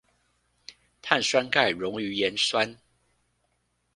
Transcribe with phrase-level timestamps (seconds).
[0.99, 2.79] 碳酸鈣溶於鹽酸